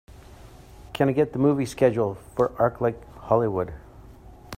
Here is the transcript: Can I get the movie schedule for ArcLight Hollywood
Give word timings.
Can 0.93 1.09
I 1.09 1.11
get 1.11 1.31
the 1.31 1.37
movie 1.37 1.67
schedule 1.67 2.15
for 2.35 2.49
ArcLight 2.57 3.03
Hollywood 3.19 3.75